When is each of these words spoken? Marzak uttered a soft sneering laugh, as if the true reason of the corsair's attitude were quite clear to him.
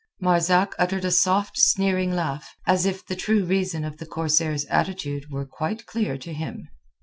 Marzak 0.19 0.73
uttered 0.79 1.05
a 1.05 1.11
soft 1.11 1.59
sneering 1.59 2.11
laugh, 2.11 2.55
as 2.65 2.87
if 2.87 3.05
the 3.05 3.15
true 3.15 3.45
reason 3.45 3.85
of 3.85 3.97
the 3.97 4.05
corsair's 4.07 4.65
attitude 4.65 5.29
were 5.29 5.45
quite 5.45 5.85
clear 5.85 6.17
to 6.17 6.33
him. 6.33 6.67